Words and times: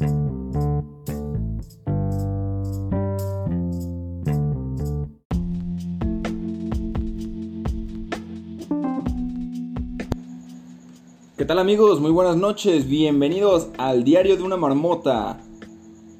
¿Qué 0.00 0.06
tal 11.46 11.58
amigos? 11.58 12.00
Muy 12.00 12.10
buenas 12.10 12.36
noches, 12.36 12.88
bienvenidos 12.88 13.68
al 13.76 14.02
Diario 14.04 14.38
de 14.38 14.42
una 14.42 14.56
Marmota. 14.56 15.38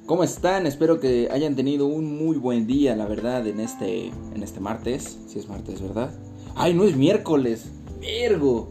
¿Cómo 0.05 0.23
están? 0.23 0.67
Espero 0.67 0.99
que 0.99 1.29
hayan 1.31 1.55
tenido 1.55 1.87
un 1.87 2.23
muy 2.23 2.37
buen 2.37 2.67
día, 2.67 2.95
la 2.95 3.07
verdad, 3.07 3.47
en 3.47 3.59
este, 3.59 4.09
en 4.35 4.43
este 4.43 4.59
martes. 4.59 5.17
Si 5.25 5.39
es 5.39 5.49
martes, 5.49 5.81
¿verdad? 5.81 6.13
¡Ay, 6.53 6.75
no 6.75 6.83
es 6.83 6.95
miércoles! 6.95 7.71
¡Virgo! 7.99 8.69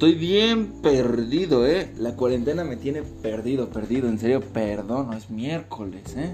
Estoy 0.00 0.14
bien 0.14 0.80
perdido, 0.80 1.66
¿eh? 1.66 1.92
La 1.98 2.16
cuarentena 2.16 2.64
me 2.64 2.76
tiene 2.76 3.02
perdido, 3.02 3.68
perdido. 3.68 4.08
En 4.08 4.18
serio, 4.18 4.40
perdón, 4.40 5.12
es 5.12 5.28
miércoles, 5.28 6.16
¿eh? 6.16 6.32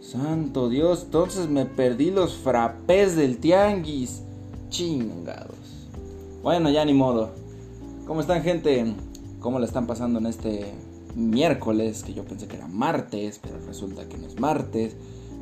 Santo 0.00 0.68
Dios, 0.68 1.02
entonces 1.06 1.48
me 1.48 1.66
perdí 1.66 2.12
los 2.12 2.36
frapés 2.36 3.16
del 3.16 3.38
tianguis. 3.38 4.22
Chingados. 4.68 5.88
Bueno, 6.40 6.70
ya 6.70 6.84
ni 6.84 6.94
modo. 6.94 7.30
¿Cómo 8.06 8.20
están 8.20 8.44
gente? 8.44 8.86
¿Cómo 9.40 9.58
la 9.58 9.66
están 9.66 9.88
pasando 9.88 10.20
en 10.20 10.26
este 10.26 10.72
miércoles? 11.16 12.04
Que 12.04 12.14
yo 12.14 12.22
pensé 12.22 12.46
que 12.46 12.54
era 12.54 12.68
martes, 12.68 13.40
pero 13.42 13.58
resulta 13.66 14.08
que 14.08 14.16
no 14.16 14.28
es 14.28 14.38
martes. 14.38 14.94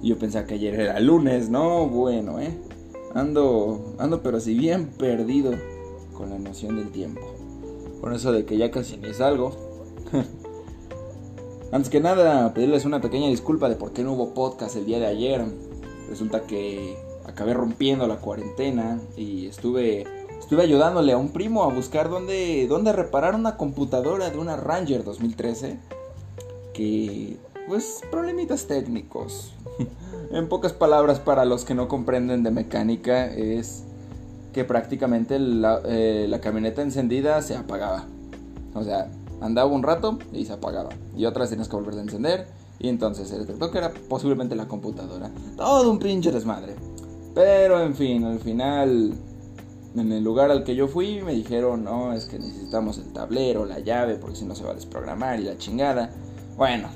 Y 0.03 0.09
yo 0.09 0.19
pensaba 0.19 0.47
que 0.47 0.55
ayer 0.55 0.73
era 0.73 0.99
lunes, 1.01 1.51
¿no? 1.51 1.89
Bueno, 1.89 2.41
¿eh? 2.41 2.57
Ando, 3.15 3.97
ando 3.99 4.23
pero 4.23 4.39
así 4.39 4.55
bien 4.55 4.87
perdido 4.87 5.53
con 6.17 6.31
la 6.31 6.39
noción 6.39 6.77
del 6.77 6.91
tiempo. 6.91 7.21
Con 8.01 8.15
eso 8.15 8.33
de 8.33 8.45
que 8.45 8.57
ya 8.57 8.71
casi 8.71 8.97
ni 8.97 9.13
salgo. 9.15 9.55
Antes 11.73 11.91
que 11.91 12.01
nada, 12.01 12.55
pedirles 12.55 12.85
una 12.85 13.01
pequeña 13.01 13.29
disculpa 13.29 13.69
de 13.69 13.77
por 13.77 13.93
qué 13.93 14.03
no 14.03 14.13
hubo 14.13 14.35
podcast 14.35 14.77
el 14.77 14.87
día 14.87 14.99
de 14.99 15.07
ayer. 15.07 15.45
Resulta 16.09 16.43
que 16.43 16.97
acabé 17.27 17.55
rompiendo 17.55 18.07
la 18.07 18.17
cuarentena 18.17 19.01
y 19.17 19.47
estuve 19.47 20.07
Estuve 20.47 20.63
ayudándole 20.63 21.13
a 21.13 21.17
un 21.17 21.31
primo 21.31 21.65
a 21.65 21.73
buscar 21.73 22.09
dónde, 22.09 22.67
dónde 22.69 22.93
reparar 22.93 23.35
una 23.35 23.57
computadora 23.57 24.31
de 24.31 24.39
una 24.39 24.57
Ranger 24.57 25.03
2013. 25.03 25.79
Que, 26.73 27.37
pues, 27.67 28.03
problemitas 28.13 28.67
técnicos. 28.67 29.53
en 30.31 30.49
pocas 30.49 30.73
palabras, 30.73 31.19
para 31.19 31.45
los 31.45 31.65
que 31.65 31.75
no 31.75 31.89
comprenden 31.89 32.43
de 32.45 32.51
mecánica, 32.51 33.27
es 33.27 33.85
que 34.57 34.65
prácticamente 34.65 35.39
la, 35.39 35.83
eh, 35.85 36.25
la 36.31 36.41
camioneta 36.41 36.81
encendida 36.81 37.43
se 37.43 37.55
apagaba. 37.55 38.07
O 38.73 38.83
sea, 38.83 39.11
andaba 39.43 39.71
un 39.71 39.83
rato 39.83 40.19
y 40.33 40.47
se 40.47 40.55
apagaba. 40.55 40.89
Y 41.15 41.27
otras 41.27 41.51
tenías 41.51 41.69
que 41.69 41.77
volver 41.77 41.93
a 41.93 42.01
encender. 42.01 42.47
Y 42.79 42.89
entonces 42.89 43.29
se 43.29 43.39
detectó 43.39 43.71
que 43.71 43.77
era 43.77 43.93
posiblemente 44.09 44.57
la 44.57 44.67
computadora. 44.67 45.31
Todo 45.59 45.91
un 45.91 45.99
pinche 45.99 46.33
desmadre. 46.33 46.75
Pero 47.35 47.83
en 47.83 47.95
fin, 47.95 48.25
al 48.25 48.39
final 48.39 49.13
en 49.95 50.11
el 50.11 50.25
lugar 50.25 50.51
al 50.51 50.65
que 50.65 50.75
yo 50.75 50.89
fui 50.89 51.21
me 51.21 51.35
dijeron, 51.35 51.85
no, 51.85 52.15
es 52.15 52.25
que 52.25 52.39
necesitamos 52.39 52.97
el 52.97 53.13
tablero, 53.13 53.67
la 53.67 53.81
llave, 53.81 54.15
porque 54.15 54.37
si 54.37 54.47
no 54.47 54.55
se 54.55 54.65
va 54.65 54.71
a 54.71 54.75
desprogramar 54.75 55.39
y 55.39 55.45
la 55.45 55.59
chingada. 55.59 56.11
Bueno, 56.57 56.89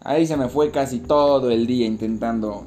ahí 0.00 0.26
se 0.26 0.38
me 0.38 0.48
fue 0.48 0.70
casi 0.70 1.00
todo 1.00 1.50
el 1.50 1.66
día 1.66 1.86
intentando 1.86 2.64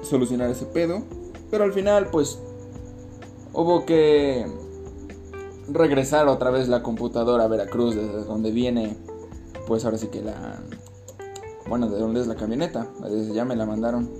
solucionar 0.00 0.48
ese 0.48 0.64
pedo. 0.64 1.02
Pero 1.50 1.64
al 1.64 1.74
final, 1.74 2.08
pues, 2.10 2.38
hubo 3.52 3.84
que 3.84 4.46
regresar 5.68 6.28
otra 6.28 6.50
vez 6.50 6.68
la 6.68 6.82
computadora 6.82 7.44
a 7.44 7.48
Veracruz, 7.48 7.94
desde 7.94 8.24
donde 8.24 8.50
viene, 8.50 8.96
pues 9.66 9.84
ahora 9.84 9.98
sí 9.98 10.08
que 10.08 10.22
la... 10.22 10.60
Bueno, 11.68 11.88
de 11.88 11.98
dónde 12.00 12.20
es 12.20 12.26
la 12.26 12.34
camioneta, 12.34 12.88
desde 13.08 13.32
ya 13.32 13.44
me 13.44 13.54
la 13.54 13.64
mandaron. 13.64 14.10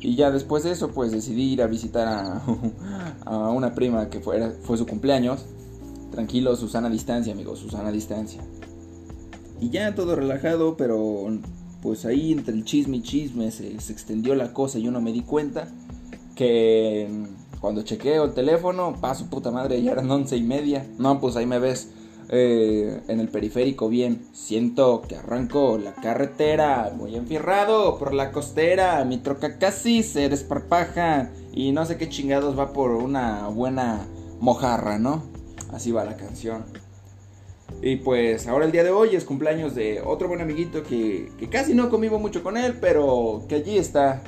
Y 0.00 0.14
ya 0.14 0.30
después 0.30 0.62
de 0.62 0.70
eso, 0.70 0.88
pues 0.92 1.12
decidí 1.12 1.52
ir 1.52 1.62
a 1.62 1.66
visitar 1.66 2.08
a, 2.08 3.50
una 3.50 3.74
prima 3.74 4.08
que 4.08 4.20
fue, 4.20 4.52
fue 4.62 4.78
su 4.78 4.86
cumpleaños. 4.86 5.44
Tranquilo, 6.10 6.56
Susana 6.56 6.88
a 6.88 6.90
distancia, 6.90 7.32
amigos, 7.32 7.58
Susana 7.58 7.90
a 7.90 7.92
distancia. 7.92 8.42
Y 9.60 9.70
ya 9.70 9.94
todo 9.94 10.14
relajado, 10.16 10.76
pero 10.76 11.26
pues 11.82 12.06
ahí 12.06 12.32
entre 12.32 12.54
el 12.54 12.64
chisme 12.64 12.98
y 12.98 13.02
chisme 13.02 13.50
se, 13.50 13.78
se 13.80 13.92
extendió 13.92 14.34
la 14.34 14.52
cosa 14.52 14.78
y 14.78 14.82
yo 14.82 14.90
no 14.90 15.00
me 15.00 15.12
di 15.12 15.22
cuenta 15.22 15.68
que 16.34 17.08
cuando 17.60 17.82
chequeo 17.82 18.24
el 18.24 18.34
teléfono, 18.34 18.96
paso 19.00 19.26
puta 19.30 19.50
madre, 19.50 19.82
ya 19.82 19.92
eran 19.92 20.10
once 20.10 20.36
y 20.36 20.42
media. 20.42 20.86
No, 20.98 21.20
pues 21.20 21.36
ahí 21.36 21.46
me 21.46 21.58
ves 21.58 21.90
eh, 22.28 23.00
en 23.08 23.20
el 23.20 23.28
periférico 23.28 23.88
bien. 23.88 24.26
Siento 24.32 25.02
que 25.02 25.16
arranco 25.16 25.78
la 25.78 25.94
carretera 25.94 26.92
muy 26.94 27.16
enfierrado 27.16 27.98
por 27.98 28.14
la 28.14 28.32
costera. 28.32 29.04
Mi 29.04 29.18
troca 29.18 29.58
casi 29.58 30.02
se 30.02 30.28
desparpaja 30.28 31.30
y 31.52 31.72
no 31.72 31.86
sé 31.86 31.96
qué 31.96 32.08
chingados 32.08 32.58
va 32.58 32.72
por 32.72 32.90
una 32.90 33.48
buena 33.48 34.06
mojarra, 34.40 34.98
¿no? 34.98 35.22
Así 35.72 35.90
va 35.90 36.04
la 36.04 36.16
canción. 36.16 36.64
Y 37.82 37.96
pues 37.96 38.46
ahora 38.46 38.64
el 38.64 38.72
día 38.72 38.84
de 38.84 38.90
hoy 38.90 39.14
es 39.14 39.24
cumpleaños 39.24 39.74
de 39.74 40.00
otro 40.00 40.28
buen 40.28 40.40
amiguito 40.40 40.82
que, 40.82 41.30
casi 41.50 41.74
no 41.74 41.90
convivo 41.90 42.18
mucho 42.18 42.42
con 42.42 42.56
él, 42.56 42.76
pero 42.80 43.44
que 43.48 43.56
allí 43.56 43.78
está 43.78 44.22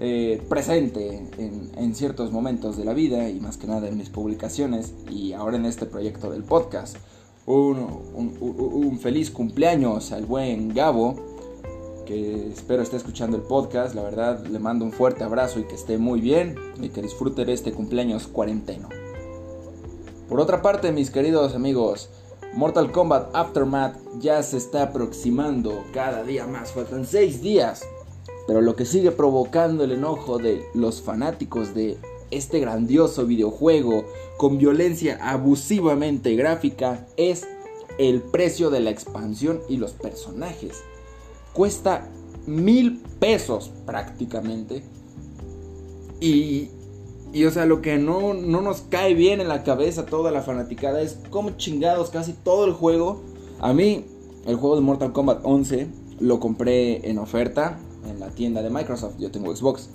eh, 0.00 0.42
presente 0.48 1.26
en, 1.38 1.94
ciertos 1.94 2.30
momentos 2.30 2.76
de 2.76 2.84
la 2.84 2.94
vida 2.94 3.28
y 3.28 3.40
más 3.40 3.56
que 3.56 3.66
nada 3.66 3.88
en 3.88 3.96
mis 3.96 4.10
publicaciones 4.10 4.94
y 5.10 5.32
ahora 5.32 5.56
en 5.56 5.64
este 5.64 5.86
proyecto 5.86 6.30
del 6.30 6.44
podcast 6.44 6.96
un, 7.48 8.98
feliz 9.00 9.30
cumpleaños 9.30 10.12
al 10.12 10.26
buen 10.26 10.74
Gabo, 10.74 11.16
que 12.06 12.48
espero 12.48 12.82
esté 12.82 12.96
escuchando 12.96 13.36
el 13.36 13.42
podcast. 13.42 13.94
La 13.94 14.02
verdad, 14.02 14.44
le 14.46 14.58
mando 14.58 14.84
un 14.84 14.92
fuerte 14.92 15.24
abrazo 15.24 15.58
y 15.58 15.64
que 15.64 15.74
esté 15.74 15.98
muy 15.98 16.20
bien 16.20 16.56
y 16.80 16.90
que 16.90 17.02
disfrute 17.02 17.44
de 17.44 17.52
este 17.52 17.72
cumpleaños 17.72 18.26
cuarenteno. 18.26 18.88
Por 20.28 20.40
otra 20.40 20.60
parte, 20.60 20.92
mis 20.92 21.10
queridos 21.10 21.54
amigos, 21.54 22.10
Mortal 22.54 22.92
Kombat 22.92 23.34
Aftermath 23.34 23.96
ya 24.20 24.42
se 24.42 24.58
está 24.58 24.82
aproximando 24.84 25.84
cada 25.92 26.22
día 26.22 26.46
más. 26.46 26.72
Faltan 26.72 27.06
6 27.06 27.40
días. 27.40 27.82
Pero 28.48 28.62
lo 28.62 28.76
que 28.76 28.86
sigue 28.86 29.12
provocando 29.12 29.84
el 29.84 29.92
enojo 29.92 30.38
de 30.38 30.64
los 30.72 31.02
fanáticos 31.02 31.74
de 31.74 31.98
este 32.30 32.60
grandioso 32.60 33.26
videojuego 33.26 34.06
con 34.38 34.56
violencia 34.56 35.18
abusivamente 35.20 36.34
gráfica 36.34 37.06
es 37.18 37.46
el 37.98 38.22
precio 38.22 38.70
de 38.70 38.80
la 38.80 38.88
expansión 38.88 39.60
y 39.68 39.76
los 39.76 39.92
personajes. 39.92 40.82
Cuesta 41.52 42.08
mil 42.46 43.02
pesos 43.18 43.70
prácticamente. 43.84 44.82
Y, 46.18 46.70
y 47.34 47.44
o 47.44 47.50
sea, 47.50 47.66
lo 47.66 47.82
que 47.82 47.98
no, 47.98 48.32
no 48.32 48.62
nos 48.62 48.80
cae 48.80 49.12
bien 49.12 49.42
en 49.42 49.48
la 49.48 49.62
cabeza 49.62 50.06
toda 50.06 50.30
la 50.30 50.40
fanaticada 50.40 51.02
es 51.02 51.18
como 51.28 51.50
chingados 51.58 52.08
casi 52.08 52.32
todo 52.32 52.64
el 52.64 52.72
juego. 52.72 53.20
A 53.60 53.74
mí, 53.74 54.06
el 54.46 54.56
juego 54.56 54.76
de 54.76 54.80
Mortal 54.80 55.12
Kombat 55.12 55.40
11 55.42 55.86
lo 56.20 56.40
compré 56.40 57.10
en 57.10 57.18
oferta 57.18 57.78
en 58.08 58.20
la 58.20 58.30
tienda 58.30 58.62
de 58.62 58.70
Microsoft. 58.70 59.18
Yo 59.18 59.30
tengo 59.30 59.54
Xbox. 59.54 59.90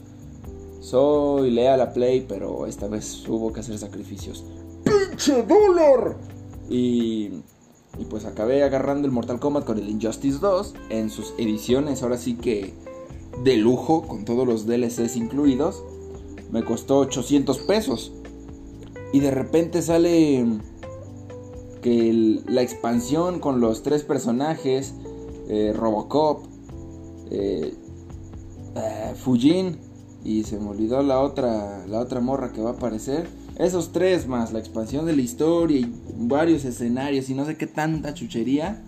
Soy 0.79 1.51
leal 1.51 1.81
a 1.81 1.93
Play, 1.93 2.25
pero 2.27 2.65
esta 2.65 2.87
vez 2.87 3.27
hubo 3.27 3.53
que 3.53 3.61
hacer 3.61 3.77
sacrificios. 3.77 4.43
¡Pinche 4.83 5.43
dólar! 5.43 6.17
Y, 6.69 7.31
y 7.97 8.05
pues 8.09 8.25
acabé 8.25 8.63
agarrando 8.63 9.07
el 9.07 9.13
Mortal 9.13 9.39
Kombat 9.39 9.65
con 9.65 9.77
el 9.77 9.89
Injustice 9.89 10.39
2 10.39 10.73
en 10.89 11.09
sus 11.09 11.33
ediciones, 11.37 12.03
ahora 12.03 12.17
sí 12.17 12.35
que 12.35 12.73
de 13.43 13.57
lujo, 13.57 14.03
con 14.03 14.25
todos 14.25 14.47
los 14.47 14.65
DLCs 14.65 15.15
incluidos. 15.15 15.83
Me 16.51 16.63
costó 16.63 16.99
800 16.99 17.59
pesos. 17.59 18.11
Y 19.11 19.19
de 19.19 19.31
repente 19.31 19.81
sale 19.81 20.45
que 21.81 22.41
la 22.47 22.61
expansión 22.61 23.39
con 23.39 23.59
los 23.59 23.83
tres 23.83 24.03
personajes, 24.03 24.93
eh, 25.49 25.73
Robocop, 25.75 26.45
eh, 27.29 27.73
eh, 28.75 29.13
Fujin 29.15 29.77
y 30.23 30.43
se 30.43 30.59
me 30.59 30.69
olvidó 30.69 31.01
la 31.03 31.19
otra, 31.19 31.85
la 31.87 31.99
otra 31.99 32.19
morra 32.19 32.51
que 32.51 32.61
va 32.61 32.71
a 32.71 32.73
aparecer. 32.73 33.27
Esos 33.57 33.91
tres 33.91 34.27
más 34.27 34.53
la 34.53 34.59
expansión 34.59 35.05
de 35.05 35.15
la 35.15 35.21
historia 35.21 35.79
y 35.79 35.93
varios 36.17 36.65
escenarios 36.65 37.29
y 37.29 37.35
no 37.35 37.45
sé 37.45 37.57
qué 37.57 37.67
tanta 37.67 38.13
chuchería. 38.13 38.83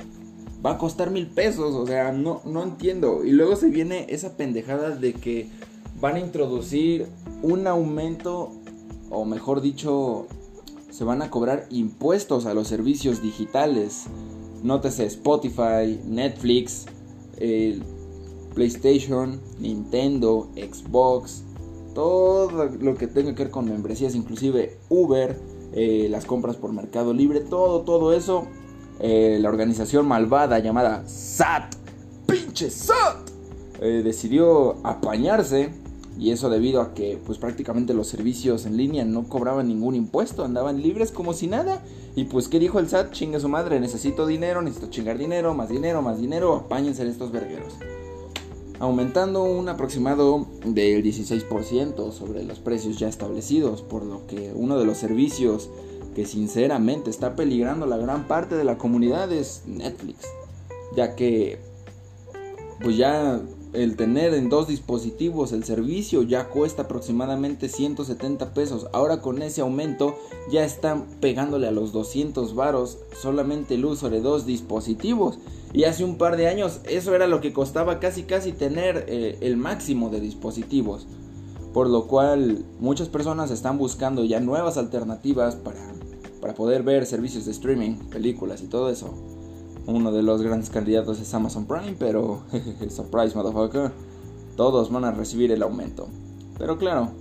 Va 0.66 0.72
a 0.72 0.78
costar 0.78 1.12
mil 1.12 1.28
pesos, 1.28 1.76
o 1.76 1.86
sea, 1.86 2.12
no, 2.12 2.42
no 2.46 2.64
entiendo. 2.64 3.24
Y 3.24 3.32
luego 3.32 3.56
se 3.56 3.70
viene 3.70 4.08
esa 4.10 4.36
pendejada 4.36 4.92
de 4.92 5.14
que 5.14 5.48
van 6.00 6.16
a 6.16 6.20
introducir 6.20 7.08
un 7.44 7.68
aumento, 7.68 8.52
o 9.12 9.26
mejor 9.26 9.62
dicho, 9.62 10.26
se 10.90 11.04
van 11.04 11.22
a 11.22 11.30
cobrar 11.30 11.68
impuestos 11.70 12.48
a 12.48 12.54
los 12.54 12.68
servicios 12.68 13.22
digitales. 13.22 14.06
Nótese 14.64 15.06
Spotify, 15.06 16.00
Netflix, 16.06 16.86
PlayStation, 18.56 19.40
Nintendo, 19.60 20.50
Xbox, 20.56 21.44
todo 21.94 22.66
lo 22.66 22.96
que 22.96 23.08
tenga 23.08 23.36
que 23.36 23.44
ver 23.44 23.52
con 23.52 23.66
membresías, 23.66 24.16
inclusive 24.16 24.78
Uber, 24.90 25.38
eh, 25.74 26.08
las 26.10 26.26
compras 26.26 26.56
por 26.56 26.74
Mercado 26.74 27.14
Libre, 27.14 27.42
todo, 27.42 27.82
todo 27.82 28.14
eso 28.14 28.48
eh, 29.00 29.40
la 29.42 29.50
organización 29.50 30.08
malvada 30.08 30.60
llamada 30.60 31.04
SAT, 31.06 31.76
pinche 32.26 32.70
SAT, 32.70 33.30
eh, 33.82 34.02
decidió 34.04 34.78
apañarse 34.84 35.74
y 36.18 36.32
eso 36.32 36.50
debido 36.50 36.80
a 36.82 36.94
que 36.94 37.20
pues 37.26 37.38
prácticamente 37.38 37.94
los 37.94 38.08
servicios 38.08 38.66
en 38.66 38.78
línea 38.78 39.04
no 39.04 39.28
cobraban 39.28 39.68
ningún 39.68 39.96
impuesto, 39.96 40.46
andaban 40.46 40.82
libres 40.82 41.12
como 41.12 41.34
si 41.34 41.48
nada. 41.48 41.84
Y 42.16 42.24
pues 42.26 42.48
¿qué 42.48 42.58
dijo 42.58 42.80
el 42.80 42.88
SAT? 42.88 43.12
Chingue 43.12 43.42
su 43.42 43.50
madre, 43.50 43.82
necesito 43.82 44.26
dinero, 44.26 44.62
necesito 44.62 44.90
chingar 44.90 45.18
dinero, 45.18 45.54
más 45.54 45.68
dinero, 45.68 46.02
más 46.02 46.22
dinero, 46.22 46.56
apáñense 46.56 47.02
en 47.02 47.10
estos 47.10 47.34
vergueros. 47.34 47.74
Aumentando 48.80 49.44
un 49.44 49.70
aproximado 49.70 50.48
del 50.66 51.04
16% 51.04 52.12
sobre 52.12 52.44
los 52.44 52.60
precios 52.60 52.98
ya 53.00 53.08
establecidos, 53.08 53.82
por 53.82 54.04
lo 54.04 54.28
que 54.28 54.52
uno 54.54 54.78
de 54.78 54.86
los 54.86 54.98
servicios 54.98 55.70
que 56.16 56.26
sinceramente 56.26 57.10
está 57.10 57.36
peligrando 57.36 57.86
la 57.86 57.98
gran 57.98 58.28
parte 58.28 58.56
de 58.56 58.64
la 58.64 58.78
comunidad 58.78 59.32
es 59.32 59.64
Netflix, 59.66 60.26
ya 60.96 61.16
que 61.16 61.60
pues 62.82 62.98
ya 62.98 63.42
el 63.76 63.96
tener 63.96 64.34
en 64.34 64.50
dos 64.50 64.68
dispositivos 64.68 65.52
el 65.52 65.64
servicio 65.64 66.24
ya 66.24 66.50
cuesta 66.50 66.84
aproximadamente 66.84 67.70
170 67.70 68.54
pesos. 68.54 68.88
Ahora 68.94 69.22
con 69.22 69.42
ese 69.42 69.62
aumento 69.62 70.18
ya 70.52 70.64
están 70.64 71.06
pegándole 71.20 71.68
a 71.68 71.72
los 71.72 71.92
200 71.92 72.56
varos 72.56 72.98
solamente 73.22 73.76
el 73.76 73.86
uso 73.86 74.10
de 74.10 74.22
dos 74.22 74.46
dispositivos. 74.46 75.40
Y 75.74 75.84
hace 75.84 76.04
un 76.04 76.18
par 76.18 76.38
de 76.38 76.48
años 76.48 76.80
eso 76.86 77.14
era 77.14 77.28
lo 77.28 77.42
que 77.42 77.54
costaba 77.54 78.00
casi 78.00 78.24
casi 78.24 78.54
tener 78.54 79.06
eh, 79.08 79.38
el 79.42 79.58
máximo 79.58 80.10
de 80.10 80.22
dispositivos. 80.22 81.06
Por 81.74 81.90
lo 81.90 82.08
cual 82.08 82.64
muchas 82.80 83.10
personas 83.10 83.52
están 83.52 83.78
buscando 83.78 84.24
ya 84.24 84.40
nuevas 84.40 84.78
alternativas 84.78 85.56
para, 85.58 85.94
para 86.40 86.56
poder 86.56 86.84
ver 86.84 87.06
servicios 87.06 87.46
de 87.46 87.52
streaming, 87.52 87.96
películas 88.10 88.62
y 88.64 88.68
todo 88.68 88.90
eso. 88.90 89.35
Uno 89.88 90.12
de 90.12 90.24
los 90.24 90.42
grandes 90.42 90.70
candidatos 90.70 91.20
es 91.20 91.34
Amazon 91.34 91.66
Prime, 91.66 91.96
pero 92.00 92.44
surprise 92.90 93.36
motherfucker, 93.36 93.92
todos 94.56 94.92
van 94.92 95.06
a 95.06 95.12
recibir 95.12 95.52
el 95.52 95.62
aumento. 95.62 96.08
Pero 96.58 96.78
claro, 96.78 97.12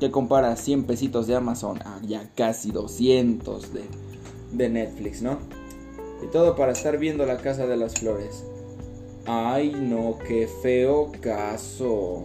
que 0.00 0.10
compara 0.10 0.56
100 0.56 0.84
pesitos 0.84 1.26
de 1.26 1.36
Amazon 1.36 1.80
a 1.82 2.00
ya 2.02 2.30
casi 2.34 2.70
200 2.70 3.72
de, 3.74 3.82
de 4.52 4.68
Netflix, 4.68 5.22
¿no? 5.22 5.38
Y 6.22 6.28
todo 6.28 6.56
para 6.56 6.72
estar 6.72 6.98
viendo 6.98 7.26
la 7.26 7.36
casa 7.38 7.66
de 7.66 7.76
las 7.76 7.94
flores. 7.94 8.44
Ay, 9.26 9.74
no, 9.78 10.18
qué 10.26 10.48
feo 10.62 11.12
caso. 11.20 12.24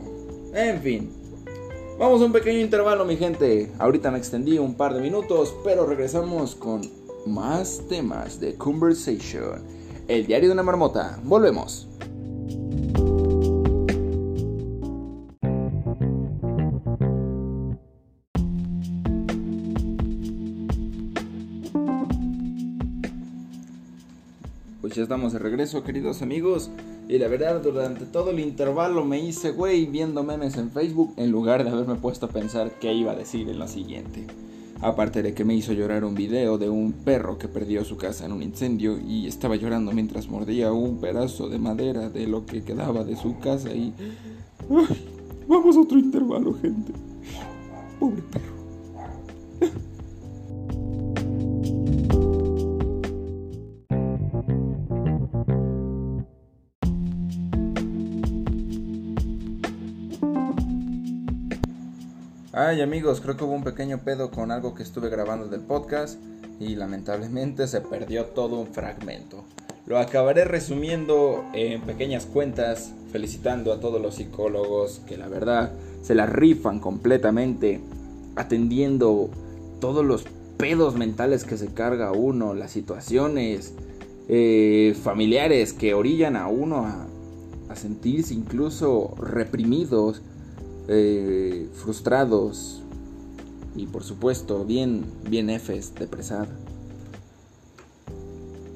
En 0.53 0.81
fin. 0.81 1.11
Vamos 1.97 2.21
a 2.21 2.25
un 2.25 2.31
pequeño 2.31 2.59
intervalo, 2.59 3.03
mi 3.03 3.17
gente. 3.17 3.71
Ahorita 3.77 4.11
me 4.11 4.17
extendí 4.17 4.57
un 4.57 4.75
par 4.75 4.93
de 4.93 5.01
minutos, 5.01 5.53
pero 5.63 5.85
regresamos 5.85 6.55
con 6.55 6.81
más 7.25 7.81
temas 7.89 8.39
de 8.39 8.55
conversation. 8.55 9.78
El 10.09 10.25
diario 10.25 10.49
de 10.49 10.53
una 10.53 10.63
marmota. 10.63 11.19
Volvemos. 11.23 11.87
Pues 24.81 24.95
ya 24.95 25.03
estamos 25.03 25.33
de 25.33 25.37
regreso, 25.37 25.83
queridos 25.83 26.23
amigos. 26.23 26.71
Y 27.07 27.19
la 27.19 27.27
verdad, 27.27 27.61
durante 27.61 28.07
todo 28.07 28.31
el 28.31 28.39
intervalo 28.39 29.05
me 29.05 29.19
hice 29.19 29.51
güey 29.51 29.85
viendo 29.85 30.23
memes 30.23 30.57
en 30.57 30.71
Facebook 30.71 31.13
en 31.17 31.29
lugar 31.29 31.63
de 31.63 31.69
haberme 31.69 31.95
puesto 31.95 32.25
a 32.25 32.29
pensar 32.29 32.71
qué 32.79 32.91
iba 32.93 33.11
a 33.11 33.15
decir 33.15 33.47
en 33.47 33.59
lo 33.59 33.67
siguiente. 33.67 34.25
Aparte 34.81 35.21
de 35.21 35.33
que 35.33 35.43
me 35.43 35.55
hizo 35.55 35.73
llorar 35.73 36.05
un 36.05 36.15
video 36.15 36.57
de 36.57 36.69
un 36.69 36.93
perro 36.93 37.37
que 37.37 37.49
perdió 37.49 37.83
su 37.83 37.97
casa 37.97 38.25
en 38.25 38.31
un 38.31 38.41
incendio 38.41 38.97
y 38.97 39.27
estaba 39.27 39.57
llorando 39.57 39.91
mientras 39.91 40.29
mordía 40.29 40.71
un 40.71 40.99
pedazo 41.01 41.49
de 41.49 41.59
madera 41.59 42.09
de 42.09 42.27
lo 42.27 42.45
que 42.45 42.63
quedaba 42.63 43.03
de 43.03 43.17
su 43.17 43.37
casa 43.39 43.73
y... 43.73 43.93
vamos 45.47 45.75
a 45.75 45.81
otro 45.81 45.99
intervalo, 45.99 46.53
gente. 46.53 46.93
Pobre 47.99 48.21
perro. 48.21 48.58
Ay 62.61 62.81
amigos, 62.81 63.21
creo 63.21 63.37
que 63.37 63.45
hubo 63.45 63.53
un 63.53 63.63
pequeño 63.63 63.99
pedo 63.99 64.31
con 64.31 64.51
algo 64.51 64.75
que 64.75 64.83
estuve 64.83 65.07
grabando 65.07 65.47
del 65.47 65.61
podcast 65.61 66.19
y 66.59 66.75
lamentablemente 66.75 67.65
se 67.67 67.79
perdió 67.79 68.25
todo 68.25 68.59
un 68.59 68.67
fragmento. 68.67 69.45
Lo 69.87 69.97
acabaré 69.97 70.43
resumiendo 70.43 71.45
en 71.53 71.79
pequeñas 71.83 72.25
cuentas, 72.25 72.93
felicitando 73.13 73.71
a 73.71 73.79
todos 73.79 74.01
los 74.01 74.15
psicólogos 74.15 74.99
que 75.07 75.15
la 75.15 75.29
verdad 75.29 75.71
se 76.01 76.15
la 76.15 76.25
rifan 76.25 76.81
completamente, 76.81 77.79
atendiendo 78.35 79.29
todos 79.79 80.03
los 80.03 80.25
pedos 80.57 80.95
mentales 80.95 81.45
que 81.45 81.57
se 81.57 81.67
carga 81.73 82.11
uno, 82.11 82.55
las 82.55 82.71
situaciones 82.71 83.73
eh, 84.27 84.97
familiares 85.01 85.71
que 85.71 85.93
orillan 85.93 86.35
a 86.35 86.49
uno 86.49 86.85
a, 86.85 87.07
a 87.69 87.75
sentirse 87.77 88.33
incluso 88.33 89.15
reprimidos 89.17 90.21
eh, 90.91 91.69
frustrados 91.75 92.81
y 93.75 93.85
por 93.85 94.03
supuesto 94.03 94.65
bien, 94.65 95.05
bien 95.29 95.49
Fs, 95.49 95.93
depresar. 95.95 96.47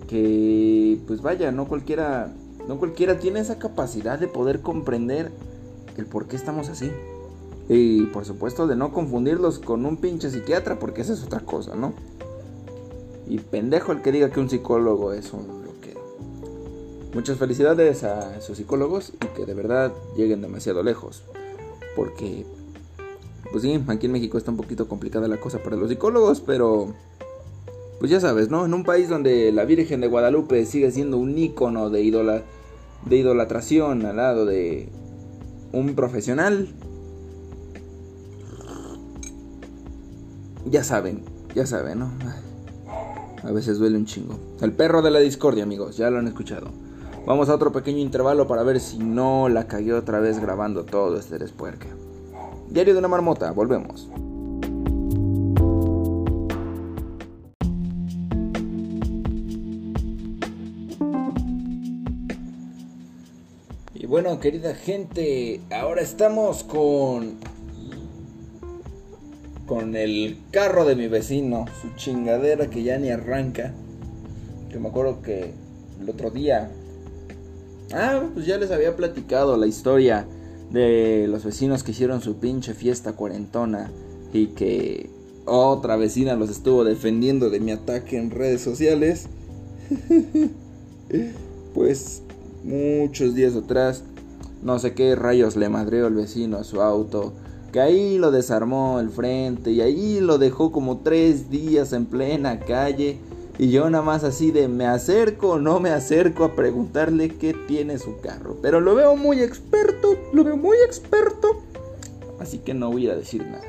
Que 0.08 1.00
pues 1.08 1.22
vaya, 1.22 1.52
no 1.52 1.68
cualquiera, 1.68 2.32
no 2.68 2.78
cualquiera 2.78 3.20
tiene 3.20 3.40
esa 3.40 3.58
capacidad 3.58 4.20
de 4.20 4.28
poder 4.28 4.62
comprender 4.62 5.32
el 5.98 6.06
por 6.06 6.28
qué 6.28 6.36
estamos 6.36 6.70
así. 6.70 6.92
Y 7.68 8.04
por 8.08 8.26
supuesto 8.26 8.68
de 8.68 8.76
no 8.76 8.94
confundirlos 8.94 9.58
con 9.58 9.86
un 9.86 9.98
pinche 9.98 10.30
psiquiatra, 10.30 10.78
porque 10.78 11.02
esa 11.02 11.14
es 11.14 11.24
otra 11.24 11.40
cosa, 11.40 11.76
¿no? 11.76 11.94
Y 13.28 13.40
pendejo 13.40 13.92
el 13.92 14.02
que 14.02 14.12
diga 14.12 14.30
que 14.30 14.40
un 14.40 14.50
psicólogo 14.50 15.14
es 15.14 15.34
un 15.34 15.48
bloqueo. 15.64 16.02
Muchas 17.14 17.38
felicidades 17.38 18.04
a 18.04 18.40
sus 18.42 18.58
psicólogos 18.58 19.14
y 19.16 19.28
que 19.36 19.46
de 19.46 19.54
verdad 19.54 19.94
lleguen 20.16 20.42
demasiado 20.42 20.84
lejos. 20.84 21.24
Porque, 21.96 22.46
pues 23.52 23.64
sí, 23.64 23.82
aquí 23.88 24.08
en 24.08 24.12
México 24.12 24.38
está 24.38 24.52
un 24.52 24.58
poquito 24.58 24.88
complicada 24.88 25.28
la 25.28 25.40
cosa 25.40 25.62
para 25.62 25.76
los 25.76 25.90
psicólogos, 25.90 26.42
pero, 26.42 26.94
pues 28.00 28.12
ya 28.12 28.20
sabes, 28.20 28.50
¿no? 28.50 28.66
En 28.66 28.74
un 28.74 28.84
país 28.84 29.10
donde 29.10 29.52
la 29.52 29.66
Virgen 29.66 30.02
de 30.02 30.08
Guadalupe 30.08 30.66
sigue 30.66 30.92
siendo 30.92 31.18
un 31.18 31.38
ícono 31.38 31.90
de, 31.90 32.44
de 33.06 33.18
idolatración 33.18 34.06
al 34.06 34.18
lado 34.18 34.46
de 34.46 34.90
un 35.72 35.96
profesional, 35.96 36.70
ya 40.66 40.84
saben, 40.84 41.24
ya 41.56 41.66
saben, 41.66 42.00
¿no? 42.00 42.12
A 43.44 43.52
veces 43.52 43.78
duele 43.78 43.98
un 43.98 44.06
chingo. 44.06 44.40
El 44.62 44.72
perro 44.72 45.02
de 45.02 45.12
la 45.12 45.20
discordia, 45.20 45.64
amigos, 45.64 45.98
ya 45.98 46.10
lo 46.10 46.20
han 46.20 46.28
escuchado. 46.28 46.72
Vamos 47.26 47.48
a 47.48 47.56
otro 47.56 47.72
pequeño 47.72 48.00
intervalo 48.00 48.48
para 48.48 48.64
ver 48.64 48.82
si 48.82 48.98
no 48.98 49.48
la 49.48 49.66
cagué 49.66 49.94
otra 49.94 50.20
vez 50.20 50.40
grabando 50.40 50.84
todo 50.84 51.18
este 51.18 51.38
despuerque. 51.38 51.88
Diario 52.70 52.92
de 52.92 53.00
una 53.00 53.08
marmota, 53.08 53.50
volvemos. 53.52 54.10
Y 63.94 64.06
bueno, 64.06 64.42
querida 64.42 64.76
gente, 64.76 65.62
ahora 65.72 66.02
estamos 66.02 66.66
con 66.66 67.38
con 69.66 69.96
el 69.96 70.40
carro 70.52 70.84
de 70.84 70.98
mi 70.98 71.08
vecino, 71.08 71.68
su 71.82 71.96
chingadera 71.96 72.70
que 72.70 72.84
ya 72.84 72.98
ni 72.98 73.12
arranca. 73.12 73.72
Que 74.70 74.78
me 74.78 74.90
acuerdo 74.90 75.22
que 75.22 75.54
el 76.02 76.10
otro 76.10 76.30
día 76.30 76.70
Ah, 77.94 78.24
pues 78.34 78.46
ya 78.48 78.58
les 78.58 78.72
había 78.72 78.96
platicado 78.96 79.56
la 79.56 79.68
historia 79.68 80.26
de 80.72 81.28
los 81.30 81.44
vecinos 81.44 81.84
que 81.84 81.92
hicieron 81.92 82.22
su 82.22 82.38
pinche 82.38 82.74
fiesta 82.74 83.14
cuarentona 83.14 83.92
y 84.34 84.48
que 84.48 85.12
otra 85.46 85.96
vecina 85.96 86.36
los 86.36 86.50
estuvo 86.50 86.84
defendiendo 86.84 87.52
de 87.52 87.60
mi 87.60 87.72
ataque 87.72 88.18
en 88.18 88.32
redes 88.32 88.62
sociales. 88.62 89.28
pues 91.76 92.24
muchos 92.64 93.36
días 93.36 93.56
atrás, 93.56 94.04
no 94.64 94.80
sé 94.80 94.96
qué 94.96 95.16
rayos 95.16 95.56
le 95.56 95.70
madreó 95.70 96.08
el 96.08 96.16
vecino 96.16 96.58
a 96.58 96.64
su 96.64 96.82
auto, 96.82 97.34
que 97.72 97.80
ahí 97.80 98.18
lo 98.18 98.32
desarmó 98.32 99.00
el 99.00 99.12
frente 99.12 99.72
y 99.72 99.82
ahí 99.82 100.20
lo 100.20 100.40
dejó 100.40 100.72
como 100.72 101.00
tres 101.00 101.52
días 101.52 101.94
en 101.94 102.08
plena 102.08 102.60
calle 102.60 103.20
y 103.58 103.70
yo 103.70 103.90
nada 103.90 104.04
más 104.04 104.24
así 104.24 104.52
de 104.52 104.68
me 104.68 104.88
acerco 104.88 105.52
o 105.52 105.60
no 105.60 105.80
me 105.80 105.92
acerco 105.92 106.44
a 106.44 106.56
preguntarle 106.56 107.30
qué 107.30 107.54
tiene 107.54 108.00
su 108.00 108.20
carro. 108.20 108.58
Pero 108.62 108.82
lo 108.82 108.96
veo 108.96 109.16
muy 109.16 109.42
experto, 109.42 110.18
lo 110.34 110.44
veo 110.44 110.58
muy 110.58 110.78
experto. 110.86 111.62
Así 112.40 112.60
que 112.60 112.74
no 112.74 112.92
voy 112.92 113.10
a 113.10 113.16
decir 113.16 113.46
nada. 113.46 113.64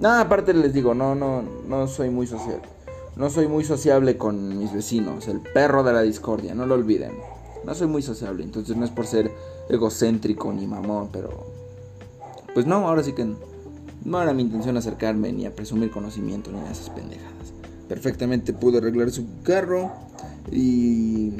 Nada, 0.00 0.22
aparte 0.22 0.52
les 0.52 0.72
digo, 0.72 0.94
no, 0.94 1.14
no, 1.14 1.42
no 1.68 1.86
soy 1.86 2.10
muy 2.10 2.26
social. 2.26 2.60
no 3.14 3.30
soy 3.30 3.46
muy 3.46 3.62
sociable 3.62 4.16
con 4.16 4.58
mis 4.58 4.72
vecinos, 4.72 5.28
el 5.28 5.40
perro 5.40 5.84
de 5.84 5.92
la 5.92 6.02
discordia, 6.02 6.54
no 6.54 6.66
lo 6.66 6.74
olviden. 6.74 7.12
No 7.64 7.74
soy 7.74 7.86
muy 7.86 8.02
sociable, 8.02 8.42
entonces 8.42 8.76
no 8.76 8.84
es 8.84 8.90
por 8.90 9.06
ser 9.06 9.30
egocéntrico 9.68 10.52
ni 10.52 10.66
mamón, 10.66 11.10
pero 11.12 11.46
pues 12.54 12.66
no, 12.66 12.88
ahora 12.88 13.04
sí 13.04 13.12
que 13.12 13.32
no 14.04 14.22
era 14.22 14.32
mi 14.32 14.42
intención 14.42 14.76
acercarme 14.76 15.32
ni 15.32 15.46
a 15.46 15.54
presumir 15.54 15.92
conocimiento 15.92 16.50
ni 16.50 16.58
a 16.58 16.70
esas 16.72 16.90
pendejadas. 16.90 17.51
Perfectamente 17.92 18.54
pude 18.54 18.78
arreglar 18.78 19.10
su 19.10 19.26
carro 19.42 19.92
y 20.50 21.34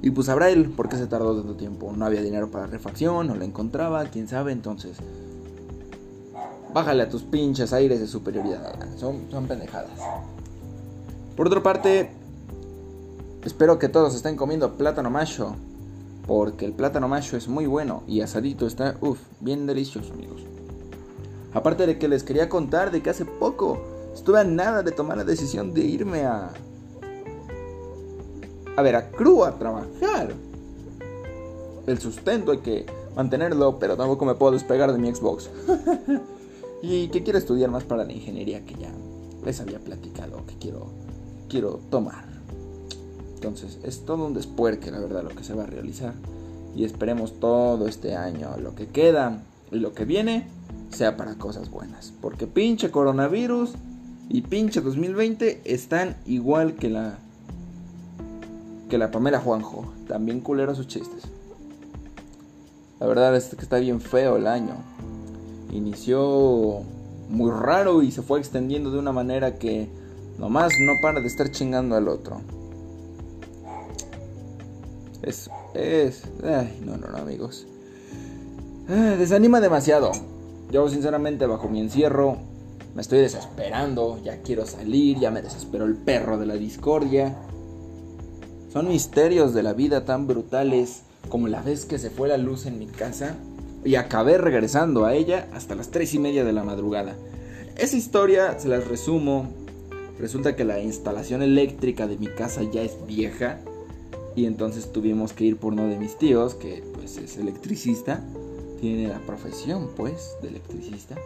y 0.00 0.10
pues 0.10 0.28
sabrá 0.28 0.48
él 0.48 0.70
por 0.70 0.88
qué 0.88 0.96
se 0.96 1.06
tardó 1.06 1.36
tanto 1.36 1.54
tiempo. 1.54 1.92
No 1.94 2.06
había 2.06 2.22
dinero 2.22 2.50
para 2.50 2.66
refacción, 2.66 3.26
no 3.26 3.34
la 3.34 3.44
encontraba, 3.44 4.06
quién 4.06 4.26
sabe, 4.26 4.52
entonces 4.52 4.96
bájale 6.72 7.02
a 7.02 7.10
tus 7.10 7.24
pinches 7.24 7.74
aires 7.74 8.00
de 8.00 8.06
superioridad. 8.06 8.74
Son, 8.96 9.30
son 9.30 9.46
pendejadas. 9.46 10.00
Por 11.36 11.48
otra 11.48 11.62
parte, 11.62 12.08
espero 13.44 13.78
que 13.78 13.90
todos 13.90 14.14
estén 14.14 14.36
comiendo 14.36 14.78
plátano 14.78 15.10
macho. 15.10 15.56
Porque 16.26 16.64
el 16.64 16.72
plátano 16.72 17.06
macho 17.06 17.36
es 17.36 17.48
muy 17.48 17.66
bueno 17.66 18.02
y 18.06 18.22
asadito 18.22 18.66
está, 18.66 18.96
uff, 19.02 19.18
bien 19.40 19.66
delicioso, 19.66 20.14
amigos. 20.14 20.40
Aparte 21.52 21.86
de 21.86 21.98
que 21.98 22.08
les 22.08 22.22
quería 22.24 22.48
contar 22.48 22.90
de 22.90 23.02
que 23.02 23.10
hace 23.10 23.26
poco 23.26 23.95
estuve 24.16 24.40
a 24.40 24.44
nada 24.44 24.82
de 24.82 24.92
tomar 24.92 25.16
la 25.16 25.24
decisión 25.24 25.72
de 25.72 25.82
irme 25.82 26.24
a. 26.24 26.50
a 28.76 28.82
Veracruz 28.82 29.46
a 29.46 29.58
trabajar. 29.58 30.32
El 31.86 31.98
sustento 31.98 32.52
hay 32.52 32.58
que 32.58 32.86
mantenerlo, 33.14 33.78
pero 33.78 33.96
tampoco 33.96 34.24
me 34.24 34.34
puedo 34.34 34.52
despegar 34.52 34.92
de 34.92 34.98
mi 34.98 35.14
Xbox. 35.14 35.50
y 36.82 37.08
que 37.08 37.22
quiero 37.22 37.38
estudiar 37.38 37.70
más 37.70 37.84
para 37.84 38.04
la 38.04 38.12
ingeniería 38.12 38.64
que 38.64 38.74
ya 38.74 38.90
les 39.44 39.60
había 39.60 39.78
platicado 39.78 40.44
que 40.46 40.56
quiero, 40.58 40.86
quiero 41.48 41.80
tomar. 41.90 42.24
Entonces 43.34 43.78
es 43.84 44.04
todo 44.04 44.26
un 44.26 44.34
despuerque, 44.34 44.90
la 44.90 44.98
verdad, 44.98 45.22
lo 45.22 45.30
que 45.30 45.44
se 45.44 45.54
va 45.54 45.64
a 45.64 45.66
realizar. 45.66 46.14
Y 46.74 46.84
esperemos 46.84 47.38
todo 47.38 47.86
este 47.86 48.16
año, 48.16 48.56
lo 48.58 48.74
que 48.74 48.88
queda 48.88 49.42
y 49.70 49.76
lo 49.76 49.94
que 49.94 50.04
viene, 50.04 50.48
sea 50.90 51.16
para 51.16 51.36
cosas 51.36 51.70
buenas. 51.70 52.12
Porque 52.20 52.46
pinche 52.46 52.90
coronavirus 52.90 53.74
y 54.28 54.42
pinche 54.42 54.80
2020 54.80 55.62
están 55.64 56.16
igual 56.26 56.74
que 56.74 56.90
la 56.90 57.18
que 58.88 58.98
la 58.98 59.10
Pamela 59.10 59.40
Juanjo. 59.40 59.92
También 60.08 60.40
culero 60.40 60.74
sus 60.74 60.86
chistes. 60.86 61.24
La 63.00 63.06
verdad 63.06 63.34
es 63.36 63.54
que 63.54 63.62
está 63.62 63.78
bien 63.78 64.00
feo 64.00 64.36
el 64.36 64.46
año 64.46 64.76
inició 65.76 66.82
muy 67.28 67.50
raro 67.50 68.02
y 68.02 68.10
se 68.10 68.22
fue 68.22 68.38
extendiendo 68.38 68.90
de 68.90 68.98
una 68.98 69.12
manera 69.12 69.56
que 69.56 69.88
nomás 70.38 70.72
no 70.80 70.92
para 71.02 71.20
de 71.20 71.26
estar 71.26 71.50
chingando 71.50 71.96
al 71.96 72.08
otro. 72.08 72.40
Es, 75.22 75.50
es, 75.74 76.22
ay, 76.44 76.80
no, 76.84 76.96
no, 76.96 77.08
no, 77.08 77.18
amigos. 77.18 77.66
Ah, 78.88 79.16
desanima 79.18 79.60
demasiado. 79.60 80.12
Yo 80.70 80.88
sinceramente 80.88 81.46
bajo 81.46 81.68
mi 81.68 81.80
encierro 81.80 82.38
me 82.96 83.02
estoy 83.02 83.18
desesperando, 83.18 84.18
ya 84.24 84.40
quiero 84.40 84.64
salir, 84.64 85.18
ya 85.18 85.30
me 85.30 85.42
desesperó 85.42 85.84
el 85.84 85.96
perro 85.96 86.38
de 86.38 86.46
la 86.46 86.54
discordia. 86.54 87.36
Son 88.72 88.88
misterios 88.88 89.52
de 89.52 89.62
la 89.62 89.74
vida 89.74 90.06
tan 90.06 90.26
brutales 90.26 91.02
como 91.28 91.46
la 91.46 91.60
vez 91.60 91.84
que 91.84 91.98
se 91.98 92.08
fue 92.08 92.26
la 92.26 92.38
luz 92.38 92.64
en 92.64 92.78
mi 92.78 92.86
casa 92.86 93.34
y 93.84 93.96
acabé 93.96 94.38
regresando 94.38 95.04
a 95.04 95.12
ella 95.12 95.46
hasta 95.52 95.74
las 95.74 95.90
3 95.90 96.14
y 96.14 96.18
media 96.18 96.42
de 96.42 96.54
la 96.54 96.64
madrugada. 96.64 97.14
Esa 97.76 97.98
historia 97.98 98.58
se 98.58 98.68
las 98.68 98.88
resumo. 98.88 99.46
Resulta 100.18 100.56
que 100.56 100.64
la 100.64 100.80
instalación 100.80 101.42
eléctrica 101.42 102.06
de 102.06 102.16
mi 102.16 102.28
casa 102.28 102.62
ya 102.62 102.80
es 102.80 102.96
vieja 103.06 103.58
y 104.34 104.46
entonces 104.46 104.90
tuvimos 104.90 105.34
que 105.34 105.44
ir 105.44 105.58
por 105.58 105.74
uno 105.74 105.86
de 105.86 105.98
mis 105.98 106.16
tíos, 106.16 106.54
que 106.54 106.82
pues 106.94 107.18
es 107.18 107.36
electricista, 107.36 108.24
tiene 108.80 109.08
la 109.08 109.18
profesión 109.18 109.90
pues 109.94 110.34
de 110.40 110.48
electricista, 110.48 111.16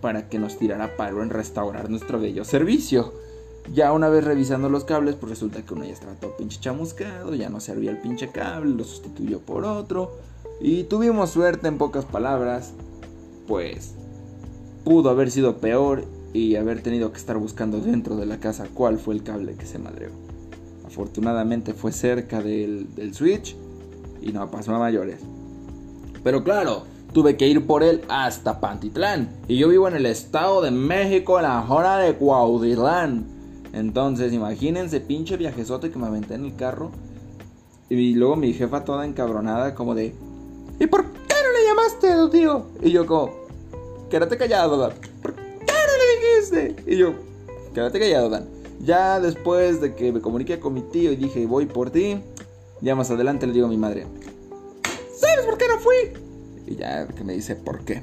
para 0.00 0.28
que 0.28 0.38
nos 0.38 0.58
tirara 0.58 0.96
palo 0.96 1.22
en 1.22 1.30
restaurar 1.30 1.90
nuestro 1.90 2.20
bello 2.20 2.44
servicio. 2.44 3.12
Ya 3.74 3.92
una 3.92 4.08
vez 4.08 4.24
revisando 4.24 4.68
los 4.68 4.84
cables, 4.84 5.16
pues 5.16 5.30
resulta 5.30 5.62
que 5.62 5.74
uno 5.74 5.84
ya 5.84 5.92
estaba 5.92 6.14
todo 6.14 6.36
pinche 6.36 6.60
chamuscado, 6.60 7.34
ya 7.34 7.48
no 7.48 7.60
servía 7.60 7.90
el 7.90 7.98
pinche 7.98 8.28
cable, 8.28 8.74
lo 8.74 8.84
sustituyó 8.84 9.40
por 9.40 9.64
otro. 9.64 10.12
Y 10.60 10.84
tuvimos 10.84 11.30
suerte 11.30 11.68
en 11.68 11.78
pocas 11.78 12.04
palabras, 12.04 12.72
pues 13.46 13.94
pudo 14.84 15.10
haber 15.10 15.30
sido 15.30 15.58
peor 15.58 16.04
y 16.32 16.56
haber 16.56 16.82
tenido 16.82 17.10
que 17.10 17.18
estar 17.18 17.36
buscando 17.38 17.80
dentro 17.80 18.16
de 18.16 18.26
la 18.26 18.38
casa 18.38 18.68
cuál 18.72 18.98
fue 18.98 19.14
el 19.14 19.22
cable 19.22 19.54
que 19.54 19.66
se 19.66 19.78
madreó. 19.78 20.10
Afortunadamente 20.86 21.74
fue 21.74 21.92
cerca 21.92 22.40
del, 22.40 22.86
switch 23.12 23.56
y 24.22 24.32
no 24.32 24.48
pasó 24.50 24.74
a 24.74 24.78
mayores. 24.78 25.20
Pero 26.22 26.44
claro, 26.44 26.84
tuve 27.12 27.36
que 27.36 27.48
ir 27.48 27.66
por 27.66 27.82
él 27.82 28.02
hasta 28.08 28.60
Pantitlán. 28.60 29.28
Y 29.48 29.56
yo 29.58 29.68
vivo 29.68 29.88
en 29.88 29.96
el 29.96 30.06
estado 30.06 30.62
de 30.62 30.70
México, 30.70 31.38
en 31.38 31.44
la 31.44 31.64
zona 31.66 31.98
de 31.98 32.14
Cuauhtitlán. 32.14 33.24
Entonces, 33.72 34.32
imagínense, 34.32 35.00
pinche 35.00 35.36
viajezote 35.36 35.90
que 35.90 35.98
me 35.98 36.06
aventé 36.06 36.34
en 36.34 36.46
el 36.46 36.56
carro. 36.56 36.90
Y 37.88 38.14
luego 38.14 38.36
mi 38.36 38.52
jefa 38.52 38.84
toda 38.84 39.06
encabronada, 39.06 39.74
como 39.74 39.94
de, 39.94 40.14
¿Y 40.78 40.86
por 40.86 41.04
qué 41.04 41.34
no 41.42 41.52
le 41.52 41.66
llamaste 41.66 42.38
tío? 42.38 42.66
Y 42.82 42.90
yo 42.90 43.06
como, 43.06 43.32
quédate 44.10 44.36
callado, 44.36 44.76
Dan. 44.76 44.92
¿Por 45.22 45.34
qué 45.34 45.42
no 45.42 45.72
le 45.72 46.36
dijiste? 46.36 46.76
Y 46.86 46.96
yo, 46.96 47.14
quédate 47.74 47.98
callado, 47.98 48.28
Dan. 48.28 48.46
Ya 48.80 49.20
después 49.20 49.80
de 49.80 49.94
que 49.94 50.12
me 50.12 50.20
comuniqué 50.20 50.60
con 50.60 50.74
mi 50.74 50.82
tío 50.82 51.12
y 51.12 51.16
dije, 51.16 51.46
voy 51.46 51.64
por 51.64 51.90
ti, 51.90 52.20
ya 52.82 52.94
más 52.94 53.10
adelante 53.10 53.46
le 53.46 53.54
digo 53.54 53.66
a 53.66 53.70
mi 53.70 53.78
madre, 53.78 54.06
¿sabes 55.16 55.46
por 55.46 55.56
qué 55.56 55.64
no 55.66 55.78
fui? 55.78 56.25
Y 56.66 56.76
ya 56.76 57.06
que 57.06 57.24
me 57.24 57.32
dice, 57.32 57.56
¿por 57.56 57.84
qué? 57.84 58.00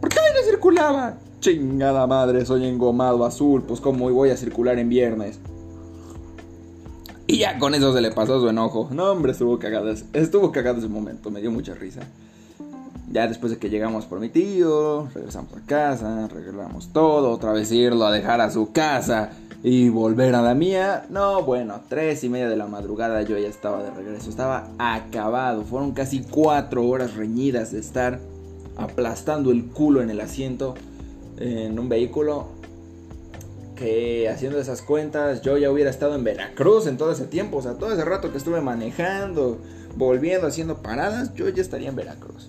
¿Por 0.00 0.08
qué 0.08 0.16
no 0.16 0.44
circulaba? 0.44 1.18
Chingada 1.40 2.06
madre, 2.06 2.44
soy 2.44 2.66
engomado 2.66 3.24
azul, 3.24 3.62
pues 3.62 3.80
cómo 3.80 4.10
voy 4.10 4.30
a 4.30 4.36
circular 4.36 4.78
en 4.78 4.88
viernes. 4.88 5.38
Y 7.26 7.38
ya 7.38 7.58
con 7.58 7.74
eso 7.74 7.92
se 7.92 8.00
le 8.00 8.10
pasó 8.10 8.40
su 8.40 8.48
enojo. 8.48 8.88
No, 8.92 9.10
hombre, 9.10 9.32
estuvo 9.32 9.58
cagado. 9.58 9.90
Estuvo 10.12 10.52
cagado 10.52 10.78
ese 10.78 10.88
momento, 10.88 11.30
me 11.30 11.40
dio 11.40 11.50
mucha 11.50 11.74
risa. 11.74 12.00
Ya 13.10 13.28
después 13.28 13.52
de 13.52 13.58
que 13.58 13.68
llegamos 13.68 14.06
por 14.06 14.20
mi 14.20 14.30
tío, 14.30 15.08
regresamos 15.14 15.52
a 15.54 15.60
casa, 15.66 16.24
arreglamos 16.24 16.92
todo, 16.92 17.30
otra 17.30 17.52
vez 17.52 17.70
irlo 17.70 18.06
a 18.06 18.12
dejar 18.12 18.40
a 18.40 18.50
su 18.50 18.72
casa 18.72 19.30
y 19.62 19.88
volver 19.88 20.34
a 20.34 20.42
la 20.42 20.54
mía. 20.54 21.06
No, 21.10 21.42
bueno, 21.42 21.80
tres 21.88 22.24
y 22.24 22.28
media 22.28 22.48
de 22.48 22.56
la 22.56 22.66
madrugada 22.66 23.22
yo 23.22 23.38
ya 23.38 23.48
estaba 23.48 23.82
de 23.82 23.90
regreso. 23.90 24.30
Estaba 24.30 24.68
acabado. 24.78 25.64
Fueron 25.64 25.92
casi 25.92 26.22
cuatro 26.22 26.86
horas 26.86 27.14
reñidas 27.14 27.72
de 27.72 27.80
estar 27.80 28.20
aplastando 28.76 29.50
el 29.50 29.66
culo 29.66 30.02
en 30.02 30.10
el 30.10 30.20
asiento 30.20 30.74
en 31.38 31.78
un 31.78 31.88
vehículo 31.88 32.62
haciendo 34.30 34.60
esas 34.60 34.82
cuentas 34.82 35.42
yo 35.42 35.58
ya 35.58 35.70
hubiera 35.70 35.90
estado 35.90 36.14
en 36.14 36.24
Veracruz 36.24 36.86
en 36.86 36.96
todo 36.96 37.12
ese 37.12 37.26
tiempo. 37.26 37.58
O 37.58 37.62
sea, 37.62 37.74
todo 37.74 37.92
ese 37.92 38.04
rato 38.04 38.30
que 38.30 38.38
estuve 38.38 38.60
manejando, 38.60 39.58
volviendo, 39.96 40.46
haciendo 40.46 40.82
paradas, 40.82 41.34
yo 41.34 41.48
ya 41.48 41.62
estaría 41.62 41.88
en 41.88 41.96
Veracruz. 41.96 42.48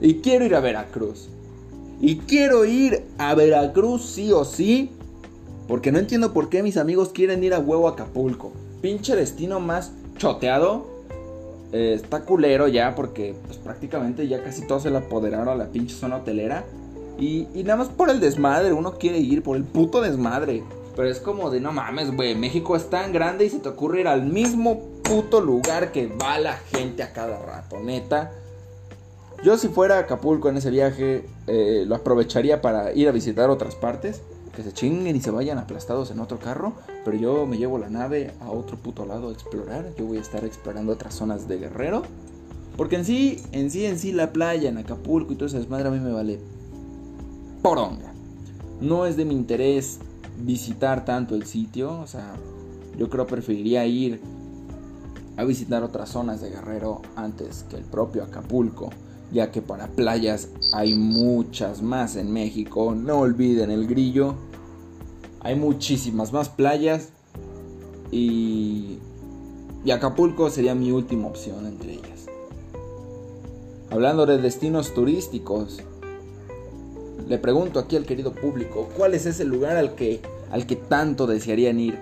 Y 0.00 0.16
quiero 0.16 0.44
ir 0.44 0.54
a 0.54 0.60
Veracruz. 0.60 1.28
Y 2.00 2.18
quiero 2.18 2.64
ir 2.64 3.04
a 3.18 3.34
Veracruz 3.34 4.04
sí 4.04 4.32
o 4.32 4.44
sí. 4.44 4.90
Porque 5.68 5.92
no 5.92 5.98
entiendo 5.98 6.32
por 6.32 6.48
qué 6.48 6.62
mis 6.62 6.76
amigos 6.76 7.10
quieren 7.10 7.42
ir 7.44 7.54
a 7.54 7.58
huevo 7.58 7.88
a 7.88 7.92
Acapulco. 7.92 8.52
Pinche 8.80 9.16
destino 9.16 9.60
más 9.60 9.92
choteado. 10.18 10.86
Eh, 11.72 11.94
está 11.94 12.24
culero 12.24 12.68
ya 12.68 12.94
porque 12.94 13.34
pues, 13.46 13.56
prácticamente 13.56 14.28
ya 14.28 14.42
casi 14.42 14.66
todos 14.66 14.82
se 14.82 14.90
le 14.90 14.98
apoderaron 14.98 15.48
a 15.48 15.54
la 15.54 15.68
pinche 15.68 15.94
zona 15.94 16.16
hotelera. 16.16 16.64
Y, 17.18 17.46
nada 17.64 17.76
más 17.76 17.88
por 17.88 18.10
el 18.10 18.20
desmadre, 18.20 18.72
uno 18.72 18.98
quiere 18.98 19.18
ir 19.18 19.42
por 19.42 19.56
el 19.56 19.64
puto 19.64 20.00
desmadre. 20.00 20.62
Pero 20.96 21.08
es 21.08 21.20
como 21.20 21.50
de 21.50 21.60
no 21.60 21.72
mames, 21.72 22.14
güey. 22.14 22.34
México 22.34 22.76
es 22.76 22.90
tan 22.90 23.12
grande 23.12 23.46
y 23.46 23.50
se 23.50 23.58
te 23.58 23.68
ocurre 23.68 24.00
ir 24.00 24.08
al 24.08 24.24
mismo 24.24 24.80
puto 25.02 25.40
lugar 25.40 25.92
que 25.92 26.06
va 26.06 26.38
la 26.38 26.54
gente 26.54 27.02
a 27.02 27.12
cada 27.12 27.38
rato, 27.38 27.80
neta. 27.80 28.32
Yo 29.42 29.56
si 29.56 29.68
fuera 29.68 29.96
a 29.96 30.00
Acapulco 30.00 30.48
en 30.48 30.58
ese 30.58 30.70
viaje, 30.70 31.24
eh, 31.46 31.84
lo 31.86 31.96
aprovecharía 31.96 32.60
para 32.60 32.92
ir 32.92 33.08
a 33.08 33.12
visitar 33.12 33.50
otras 33.50 33.74
partes. 33.74 34.22
Que 34.54 34.62
se 34.62 34.72
chinguen 34.72 35.16
y 35.16 35.20
se 35.20 35.30
vayan 35.30 35.58
aplastados 35.58 36.10
en 36.10 36.20
otro 36.20 36.38
carro. 36.38 36.74
Pero 37.04 37.16
yo 37.16 37.46
me 37.46 37.58
llevo 37.58 37.78
la 37.78 37.88
nave 37.88 38.32
a 38.40 38.50
otro 38.50 38.76
puto 38.76 39.06
lado 39.06 39.30
a 39.30 39.32
explorar. 39.32 39.94
Yo 39.98 40.04
voy 40.04 40.18
a 40.18 40.20
estar 40.20 40.44
explorando 40.44 40.92
otras 40.92 41.14
zonas 41.14 41.48
de 41.48 41.58
Guerrero. 41.58 42.02
Porque 42.76 42.96
en 42.96 43.04
sí, 43.04 43.42
en 43.52 43.70
sí, 43.70 43.84
en 43.84 43.98
sí, 43.98 44.12
la 44.12 44.32
playa 44.32 44.68
en 44.68 44.78
Acapulco 44.78 45.32
y 45.32 45.36
todo 45.36 45.46
ese 45.46 45.58
desmadre 45.58 45.88
a 45.88 45.90
mí 45.90 46.00
me 46.00 46.12
vale 46.12 46.38
poronga. 47.62 48.12
No 48.80 49.06
es 49.06 49.16
de 49.16 49.24
mi 49.24 49.34
interés 49.34 50.00
visitar 50.38 51.04
tanto 51.04 51.34
el 51.34 51.44
sitio, 51.46 52.00
o 52.00 52.06
sea, 52.06 52.34
yo 52.98 53.08
creo 53.08 53.26
preferiría 53.26 53.86
ir 53.86 54.20
a 55.36 55.44
visitar 55.44 55.82
otras 55.82 56.10
zonas 56.10 56.40
de 56.40 56.50
Guerrero 56.50 57.00
antes 57.16 57.64
que 57.70 57.76
el 57.76 57.84
propio 57.84 58.24
Acapulco, 58.24 58.90
ya 59.32 59.50
que 59.50 59.62
para 59.62 59.88
playas 59.88 60.48
hay 60.72 60.94
muchas 60.94 61.82
más 61.82 62.16
en 62.16 62.32
México. 62.32 62.94
No 62.94 63.20
olviden 63.20 63.70
el 63.70 63.86
grillo 63.86 64.34
Hay 65.40 65.56
muchísimas 65.56 66.32
más 66.32 66.48
playas 66.48 67.08
y, 68.10 68.98
y 69.84 69.90
Acapulco 69.90 70.50
sería 70.50 70.74
mi 70.74 70.92
última 70.92 71.26
opción 71.26 71.66
entre 71.66 71.94
ellas. 71.94 72.26
Hablando 73.90 74.24
de 74.24 74.38
destinos 74.38 74.94
turísticos, 74.94 75.80
le 77.28 77.38
pregunto 77.38 77.78
aquí 77.78 77.96
al 77.96 78.04
querido 78.04 78.32
público, 78.32 78.88
¿cuál 78.96 79.14
es 79.14 79.26
ese 79.26 79.44
lugar 79.44 79.76
al 79.76 79.94
que, 79.94 80.20
al 80.50 80.66
que 80.66 80.76
tanto 80.76 81.26
desearían 81.26 81.80
ir? 81.80 81.98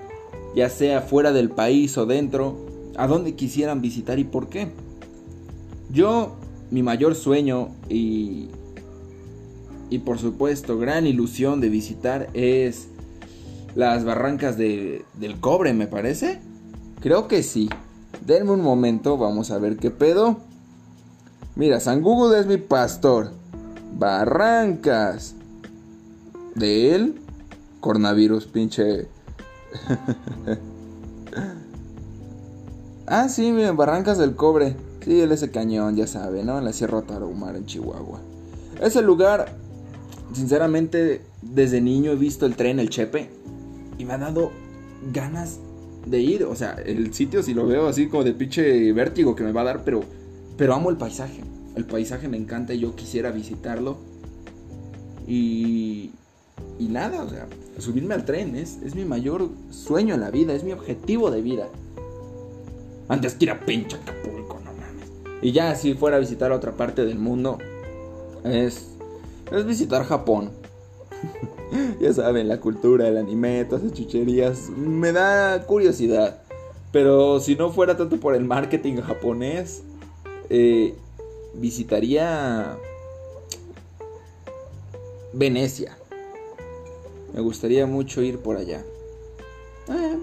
Ya 0.54 0.68
sea 0.68 1.00
fuera 1.00 1.32
del 1.32 1.50
país 1.50 1.96
o 1.99 2.06
dentro, 2.06 2.56
¿a 2.96 3.06
dónde 3.06 3.34
quisieran 3.34 3.80
visitar 3.80 4.18
y 4.18 4.25
por 4.25 4.49
qué? 4.49 4.68
Yo, 5.92 6.37
mi 6.70 6.82
mayor 6.82 7.14
sueño 7.14 7.68
y, 7.88 8.48
y 9.90 9.98
por 9.98 10.18
supuesto 10.18 10.78
gran 10.78 11.06
ilusión 11.06 11.60
de 11.60 11.68
visitar 11.68 12.28
es 12.32 12.88
las 13.74 14.04
barrancas 14.04 14.56
de, 14.56 15.04
del 15.14 15.40
cobre, 15.40 15.74
me 15.74 15.86
parece. 15.86 16.40
Creo 17.00 17.28
que 17.28 17.42
sí. 17.42 17.68
Denme 18.26 18.52
un 18.52 18.62
momento, 18.62 19.16
vamos 19.16 19.50
a 19.50 19.58
ver 19.58 19.76
qué 19.76 19.90
pedo. 19.90 20.38
Mira, 21.56 21.80
San 21.80 22.02
Google 22.02 22.38
es 22.38 22.46
mi 22.46 22.58
pastor. 22.58 23.32
Barrancas. 23.96 25.34
De 26.54 26.94
él, 26.94 27.20
coronavirus, 27.80 28.46
pinche. 28.46 29.08
ah, 33.06 33.28
sí, 33.28 33.52
Barrancas 33.74 34.18
del 34.18 34.34
Cobre. 34.34 34.76
Sí, 35.04 35.21
él 35.21 35.33
ese 35.33 35.50
cañón, 35.50 35.97
ya 35.97 36.07
sabe, 36.07 36.45
¿no? 36.45 36.59
En 36.59 36.64
la 36.64 36.73
Sierra 36.73 37.02
Tarahumara, 37.02 37.59
en 37.59 37.66
Chihuahua. 37.66 38.21
Ese 38.80 39.02
lugar, 39.02 39.54
sinceramente, 40.33 41.23
desde 41.42 41.80
niño 41.80 42.12
he 42.12 42.16
visto 42.16 42.47
el 42.47 42.54
tren, 42.54 42.78
el 42.78 42.90
Chepe, 42.90 43.30
y 43.99 44.04
me 44.04 44.14
ha 44.14 44.19
dado 44.19 44.50
ganas 45.12 45.59
de 46.07 46.21
ir. 46.21 46.45
O 46.45 46.54
sea, 46.54 46.75
el 46.85 47.14
sitio, 47.14 47.42
si 47.42 47.54
lo 47.54 47.66
veo 47.66 47.88
así 47.88 48.09
como 48.09 48.25
de 48.25 48.33
pinche 48.33 48.92
vértigo 48.92 49.35
que 49.35 49.42
me 49.42 49.52
va 49.52 49.62
a 49.62 49.64
dar, 49.64 49.85
pero, 49.85 50.00
pero 50.57 50.75
amo 50.75 50.90
el 50.90 50.97
paisaje. 50.97 51.42
El 51.76 51.85
paisaje 51.85 52.28
me 52.28 52.37
encanta 52.37 52.75
y 52.75 52.80
yo 52.80 52.95
quisiera 52.95 53.30
visitarlo. 53.30 53.99
Y, 55.26 56.11
y 56.78 56.88
nada, 56.88 57.23
o 57.23 57.28
sea, 57.28 57.47
subirme 57.78 58.14
al 58.14 58.25
tren 58.25 58.57
es, 58.57 58.78
es 58.85 58.95
mi 58.95 59.04
mayor 59.04 59.49
sueño 59.71 60.14
en 60.14 60.21
la 60.21 60.30
vida, 60.30 60.54
es 60.54 60.64
mi 60.64 60.73
objetivo 60.73 61.30
de 61.30 61.40
vida. 61.40 61.69
Antes 63.09 63.35
que 63.35 63.47
ir 63.47 63.50
a 63.50 63.61
pinche 63.61 63.97
Acapulco. 63.97 64.29
Y 65.42 65.52
ya 65.52 65.75
si 65.75 65.94
fuera 65.94 66.16
a 66.16 66.20
visitar 66.20 66.52
otra 66.52 66.73
parte 66.73 67.04
del 67.04 67.18
mundo, 67.18 67.59
es, 68.44 68.88
es 69.50 69.66
visitar 69.66 70.04
Japón. 70.04 70.50
ya 72.00 72.12
saben, 72.12 72.49
la 72.49 72.61
cultura, 72.61 73.09
el 73.09 73.16
anime, 73.16 73.64
todas 73.64 73.85
esas 73.85 73.97
chucherías, 73.97 74.70
me 74.70 75.12
da 75.12 75.66
curiosidad. 75.66 76.42
Pero 76.92 77.40
si 77.40 77.54
no 77.54 77.70
fuera 77.70 77.97
tanto 77.97 78.18
por 78.18 78.35
el 78.35 78.44
marketing 78.44 78.97
japonés, 78.97 79.82
eh, 80.49 80.94
visitaría 81.54 82.76
Venecia. 85.32 85.97
Me 87.32 87.40
gustaría 87.40 87.87
mucho 87.87 88.23
ir 88.23 88.38
por 88.38 88.56
allá. 88.56 88.85
Eh, 89.88 90.18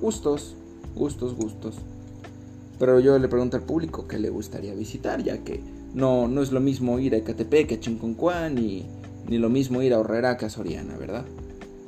gustos, 0.00 0.56
gustos, 0.94 1.34
gustos. 1.34 1.76
Pero 2.80 2.98
yo 2.98 3.16
le 3.18 3.28
pregunto 3.28 3.56
al 3.56 3.62
público 3.62 4.08
qué 4.08 4.18
le 4.18 4.30
gustaría 4.30 4.74
visitar, 4.74 5.22
ya 5.22 5.38
que 5.44 5.62
no, 5.94 6.26
no 6.26 6.42
es 6.42 6.50
lo 6.50 6.58
mismo 6.58 6.98
ir 6.98 7.14
a 7.14 7.18
Ecatepec 7.18 7.68
que 7.68 7.74
a 7.76 7.80
Chinconcuán, 7.80 8.56
ni, 8.56 8.86
ni 9.28 9.38
lo 9.38 9.50
mismo 9.50 9.82
ir 9.82 9.94
a 9.94 10.00
Horrera 10.00 10.36
que 10.36 10.46
a 10.46 10.50
Soriana, 10.50 10.96
¿verdad? 10.96 11.24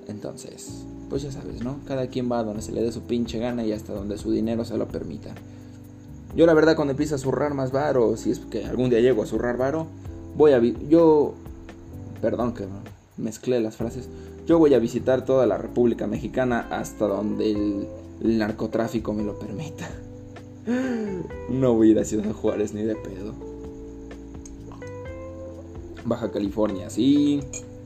Entonces, 0.07 0.85
pues 1.09 1.23
ya 1.23 1.33
sabes, 1.33 1.65
¿no? 1.65 1.79
Cada 1.89 2.07
quien 2.07 2.31
va 2.31 2.45
donde 2.45 2.63
se 2.63 2.73
le 2.73 2.83
dé 2.83 2.93
su 2.93 3.03
pinche 3.03 3.39
gana 3.39 3.65
y 3.65 3.73
hasta 3.73 3.93
donde 3.93 4.19
su 4.19 4.31
dinero 4.31 4.65
se 4.65 4.77
lo 4.77 4.87
permita. 4.87 5.35
Yo 6.37 6.47
la 6.47 6.55
verdad 6.55 6.77
cuando 6.77 6.93
empiece 6.93 7.15
a 7.15 7.19
zurrar 7.19 7.55
más 7.55 7.73
varo, 7.73 8.17
si 8.17 8.31
es 8.31 8.39
que 8.39 8.65
algún 8.65 8.91
día 8.91 9.01
llego 9.01 9.23
a 9.23 9.27
zurrar 9.27 9.57
varo, 9.57 9.87
voy 10.37 10.53
a... 10.53 10.61
Yo... 10.61 11.35
Perdón 12.21 12.55
que 12.55 12.67
mezclé 13.17 13.61
las 13.61 13.77
frases. 13.77 14.09
Yo 14.47 14.59
voy 14.59 14.75
a 14.75 14.79
visitar 14.79 15.25
toda 15.25 15.47
la 15.47 15.59
República 15.59 16.07
Mexicana 16.07 16.69
hasta 16.71 17.07
donde 17.07 17.51
el, 17.51 17.89
narcotráfico 18.39 19.13
me 19.13 19.25
lo 19.25 19.39
permita. 19.39 19.91
No 21.49 21.75
voy 21.75 21.89
a 21.89 21.91
ir 21.93 21.99
a 21.99 22.05
Ciudad 22.05 22.33
Juárez 22.33 22.73
ni 22.73 22.83
de 22.83 22.95
pedo. 22.97 23.35
Baja 26.05 26.31
California, 26.31 26.91
sí. 26.91 27.41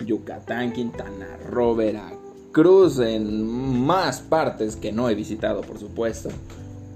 Yucatán, 0.05 0.73
Quintana 0.73 1.39
Roo, 1.49 1.75
Veracruz, 1.75 2.99
en 2.99 3.85
más 3.87 4.21
partes 4.21 4.77
que 4.77 4.93
no 4.93 5.09
he 5.09 5.15
visitado, 5.15 5.63
por 5.63 5.79
supuesto. 5.79 6.29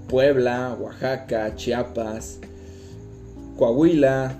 Puebla, 0.07 0.77
Oaxaca, 0.79 1.55
Chiapas, 1.55 2.39
Coahuila, 3.57 4.37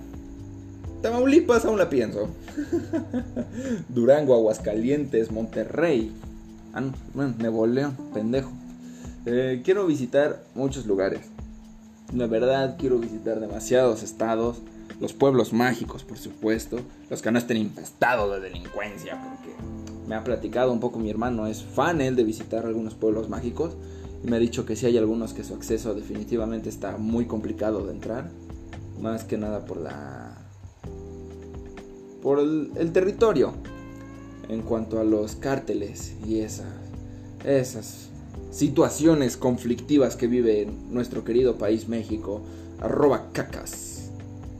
Tamaulipas 1.01 1.65
aún 1.65 1.79
la 1.79 1.89
pienso. 1.89 2.29
Durango, 3.89 4.35
Aguascalientes, 4.35 5.31
Monterrey. 5.31 6.11
Ah, 6.73 6.83
bueno, 7.13 7.33
Nuevo 7.39 7.65
León, 7.65 7.97
pendejo. 8.13 8.51
Eh, 9.25 9.61
quiero 9.63 9.85
visitar 9.85 10.43
muchos 10.55 10.85
lugares. 10.85 11.21
La 12.13 12.27
verdad, 12.27 12.75
quiero 12.77 12.99
visitar 12.99 13.39
demasiados 13.39 14.03
estados. 14.03 14.57
Los 14.99 15.13
pueblos 15.13 15.53
mágicos, 15.53 16.03
por 16.03 16.17
supuesto. 16.17 16.79
Los 17.09 17.21
que 17.21 17.31
no 17.31 17.37
estén 17.37 17.57
infestados 17.57 18.31
de 18.33 18.39
delincuencia. 18.39 19.21
Porque 19.21 19.55
me 20.07 20.15
ha 20.15 20.23
platicado 20.23 20.71
un 20.71 20.79
poco 20.79 20.99
mi 20.99 21.09
hermano. 21.09 21.47
Es 21.47 21.63
fan 21.63 22.01
él 22.01 22.15
de 22.15 22.23
visitar 22.23 22.65
algunos 22.65 22.95
pueblos 22.95 23.29
mágicos. 23.29 23.75
Y 24.23 24.29
me 24.29 24.35
ha 24.35 24.39
dicho 24.39 24.65
que 24.65 24.75
sí 24.75 24.85
hay 24.85 24.97
algunos 24.97 25.33
que 25.33 25.43
su 25.43 25.55
acceso 25.55 25.93
definitivamente 25.93 26.69
está 26.69 26.97
muy 26.97 27.25
complicado 27.25 27.85
de 27.85 27.93
entrar. 27.93 28.29
Más 28.99 29.23
que 29.23 29.37
nada 29.37 29.65
por 29.65 29.77
la 29.77 30.37
por 32.21 32.39
el, 32.39 32.91
territorio 32.93 33.53
en 34.47 34.61
cuanto 34.61 34.99
a 34.99 35.03
los 35.03 35.35
cárteles 35.35 36.13
y 36.25 36.39
esas, 36.39 36.67
esas 37.43 38.10
situaciones 38.51 39.37
conflictivas 39.37 40.15
que 40.15 40.27
vive 40.27 40.67
nuestro 40.89 41.23
querido 41.23 41.55
país 41.57 41.87
México. 41.87 42.41
Arroba 42.79 43.31
cacas. 43.31 44.11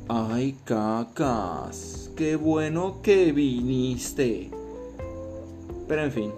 Ay, 0.07 0.57
cacas. 0.65 2.09
Qué 2.15 2.35
bueno 2.35 3.01
que 3.01 3.31
viniste. 3.31 4.49
Pero 5.87 6.03
en 6.03 6.11
fin. 6.11 6.31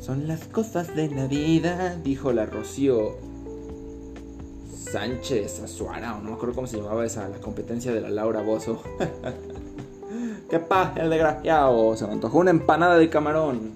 Son 0.00 0.26
las 0.26 0.44
cosas 0.46 0.94
de 0.96 1.08
la 1.08 1.26
vida, 1.26 1.96
dijo 2.02 2.32
la 2.32 2.44
Rocío 2.44 3.16
Sánchez 4.92 5.60
Azuara, 5.62 6.18
no 6.18 6.30
me 6.30 6.34
acuerdo 6.34 6.54
cómo 6.54 6.66
se 6.66 6.76
llamaba 6.76 7.06
esa, 7.06 7.28
la 7.28 7.38
competencia 7.38 7.92
de 7.92 8.00
la 8.00 8.10
Laura 8.10 8.42
Bozo. 8.42 8.82
¿Qué 10.50 10.58
pasa, 10.58 11.00
el 11.00 11.08
desgraciado? 11.08 11.96
Se 11.96 12.06
me 12.06 12.12
antojó 12.12 12.38
una 12.38 12.50
empanada 12.50 12.98
de 12.98 13.08
camarón. 13.08 13.74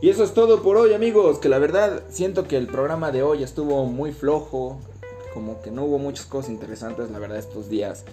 Y 0.00 0.10
eso 0.10 0.22
es 0.22 0.32
todo 0.32 0.62
por 0.62 0.76
hoy, 0.76 0.94
amigos. 0.94 1.38
Que 1.38 1.48
la 1.48 1.58
verdad 1.58 2.04
siento 2.08 2.46
que 2.46 2.56
el 2.56 2.68
programa 2.68 3.10
de 3.10 3.24
hoy 3.24 3.42
estuvo 3.42 3.84
muy 3.86 4.12
flojo. 4.12 4.78
Como 5.34 5.60
que 5.60 5.70
no 5.70 5.84
hubo 5.84 5.98
muchas 5.98 6.26
cosas 6.26 6.50
interesantes, 6.50 7.10
la 7.10 7.18
verdad, 7.18 7.38
estos 7.38 7.68
días. 7.68 8.04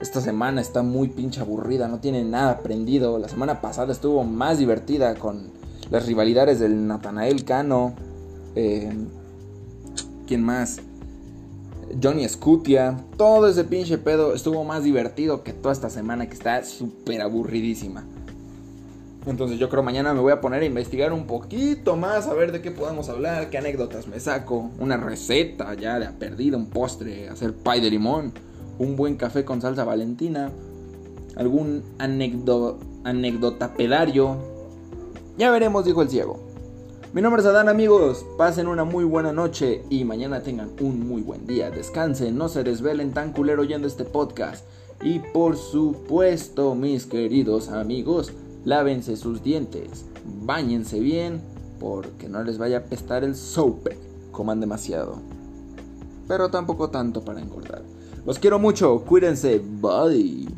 Esta 0.00 0.20
semana 0.20 0.60
está 0.60 0.82
muy 0.82 1.08
pinche 1.08 1.40
aburrida, 1.40 1.86
no 1.86 2.00
tiene 2.00 2.24
nada 2.24 2.52
aprendido. 2.52 3.18
La 3.18 3.28
semana 3.28 3.60
pasada 3.60 3.92
estuvo 3.92 4.24
más 4.24 4.58
divertida 4.58 5.14
con 5.16 5.50
las 5.90 6.06
rivalidades 6.06 6.60
del 6.60 6.86
Natanael 6.86 7.44
Cano. 7.44 7.94
Eh, 8.56 8.90
¿Quién 10.26 10.42
más? 10.42 10.80
Johnny 12.02 12.26
Scutia, 12.26 13.04
todo 13.18 13.48
ese 13.48 13.64
pinche 13.64 13.98
pedo 13.98 14.34
estuvo 14.34 14.64
más 14.64 14.82
divertido 14.82 15.44
que 15.44 15.52
toda 15.52 15.72
esta 15.72 15.90
semana 15.90 16.26
que 16.26 16.34
está 16.34 16.64
súper 16.64 17.20
aburridísima. 17.20 18.04
Entonces 19.26 19.58
yo 19.58 19.70
creo 19.70 19.82
mañana 19.82 20.12
me 20.12 20.20
voy 20.20 20.32
a 20.32 20.40
poner 20.40 20.62
a 20.62 20.66
investigar 20.66 21.12
un 21.12 21.26
poquito 21.26 21.96
más, 21.96 22.26
a 22.26 22.34
ver 22.34 22.52
de 22.52 22.60
qué 22.60 22.70
podemos 22.70 23.08
hablar, 23.08 23.48
qué 23.48 23.56
anécdotas 23.56 24.06
me 24.06 24.20
saco, 24.20 24.70
una 24.78 24.98
receta 24.98 25.72
ya 25.74 25.98
de 25.98 26.08
perdida, 26.08 26.58
un 26.58 26.66
postre, 26.66 27.28
hacer 27.30 27.54
pie 27.54 27.80
de 27.80 27.90
limón, 27.90 28.32
un 28.78 28.96
buen 28.96 29.16
café 29.16 29.44
con 29.44 29.62
salsa 29.62 29.84
valentina, 29.84 30.50
algún 31.36 31.82
anécdota 31.98 33.74
pedario. 33.74 34.36
Ya 35.38 35.50
veremos, 35.50 35.86
dijo 35.86 36.02
el 36.02 36.10
ciego. 36.10 36.38
Mi 37.14 37.22
nombre 37.22 37.40
es 37.40 37.46
Adán 37.46 37.68
amigos, 37.68 38.26
pasen 38.36 38.66
una 38.66 38.84
muy 38.84 39.04
buena 39.04 39.32
noche 39.32 39.84
y 39.88 40.04
mañana 40.04 40.42
tengan 40.42 40.70
un 40.80 41.06
muy 41.08 41.22
buen 41.22 41.46
día. 41.46 41.70
Descansen, 41.70 42.36
no 42.36 42.48
se 42.48 42.64
desvelen 42.64 43.12
tan 43.12 43.32
culero 43.32 43.62
oyendo 43.62 43.86
este 43.86 44.04
podcast. 44.04 44.66
Y 45.00 45.20
por 45.20 45.56
supuesto, 45.56 46.74
mis 46.74 47.06
queridos 47.06 47.68
amigos, 47.68 48.32
lávense 48.64 49.16
sus 49.16 49.42
dientes, 49.42 50.06
bañense 50.42 51.00
bien, 51.00 51.40
porque 51.78 52.28
no 52.28 52.42
les 52.42 52.58
vaya 52.58 52.78
a 52.78 52.84
pestar 52.84 53.24
el 53.24 53.36
sope, 53.36 53.98
coman 54.32 54.60
demasiado. 54.60 55.16
Pero 56.26 56.48
tampoco 56.48 56.90
tanto 56.90 57.24
para 57.24 57.40
engordar. 57.40 57.82
Los 58.24 58.38
quiero 58.38 58.58
mucho, 58.58 59.04
cuídense, 59.04 59.58
bye. 59.58 60.48